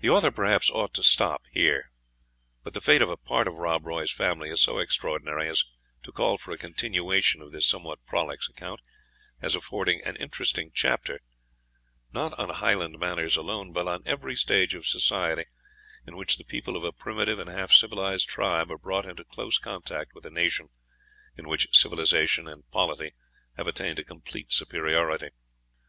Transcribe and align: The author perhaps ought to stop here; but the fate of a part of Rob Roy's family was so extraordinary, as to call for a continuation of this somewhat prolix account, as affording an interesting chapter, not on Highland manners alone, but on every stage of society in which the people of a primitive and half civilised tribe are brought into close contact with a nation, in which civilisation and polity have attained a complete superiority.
The 0.00 0.08
author 0.08 0.32
perhaps 0.32 0.70
ought 0.72 0.92
to 0.94 1.04
stop 1.04 1.44
here; 1.52 1.92
but 2.64 2.74
the 2.74 2.80
fate 2.80 3.00
of 3.00 3.08
a 3.08 3.16
part 3.16 3.46
of 3.46 3.54
Rob 3.58 3.86
Roy's 3.86 4.10
family 4.10 4.50
was 4.50 4.60
so 4.60 4.80
extraordinary, 4.80 5.48
as 5.48 5.62
to 6.02 6.10
call 6.10 6.36
for 6.36 6.50
a 6.50 6.58
continuation 6.58 7.40
of 7.40 7.52
this 7.52 7.64
somewhat 7.64 8.04
prolix 8.06 8.48
account, 8.48 8.80
as 9.40 9.54
affording 9.54 10.00
an 10.04 10.16
interesting 10.16 10.72
chapter, 10.74 11.20
not 12.12 12.36
on 12.36 12.48
Highland 12.48 12.98
manners 12.98 13.36
alone, 13.36 13.72
but 13.72 13.86
on 13.86 14.02
every 14.04 14.34
stage 14.34 14.74
of 14.74 14.84
society 14.84 15.44
in 16.08 16.16
which 16.16 16.38
the 16.38 16.44
people 16.44 16.76
of 16.76 16.82
a 16.82 16.90
primitive 16.90 17.38
and 17.38 17.48
half 17.48 17.70
civilised 17.70 18.26
tribe 18.28 18.68
are 18.72 18.78
brought 18.78 19.06
into 19.06 19.22
close 19.22 19.58
contact 19.58 20.12
with 20.12 20.26
a 20.26 20.28
nation, 20.30 20.70
in 21.36 21.46
which 21.46 21.68
civilisation 21.70 22.48
and 22.48 22.68
polity 22.72 23.12
have 23.56 23.68
attained 23.68 24.00
a 24.00 24.04
complete 24.04 24.50
superiority. 24.52 25.28